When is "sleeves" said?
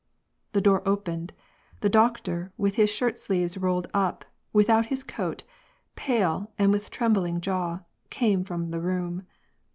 3.19-3.55